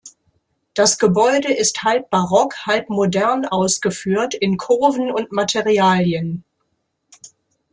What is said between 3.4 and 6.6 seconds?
ausgeführt, in Kurven und Materialien.